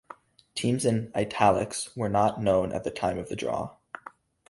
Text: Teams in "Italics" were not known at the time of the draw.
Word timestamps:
Teams 0.55 0.83
in 0.83 1.11
"Italics" 1.13 1.95
were 1.95 2.09
not 2.09 2.41
known 2.41 2.71
at 2.71 2.83
the 2.83 2.89
time 2.89 3.19
of 3.19 3.29
the 3.29 3.35
draw. 3.35 3.75